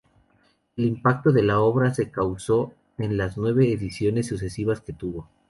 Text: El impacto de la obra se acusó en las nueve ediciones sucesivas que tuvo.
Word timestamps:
El 0.77 0.85
impacto 0.85 1.31
de 1.31 1.43
la 1.43 1.59
obra 1.59 1.93
se 1.93 2.05
acusó 2.11 2.73
en 2.97 3.17
las 3.17 3.37
nueve 3.37 3.71
ediciones 3.71 4.25
sucesivas 4.25 4.81
que 4.81 4.93
tuvo. 4.93 5.29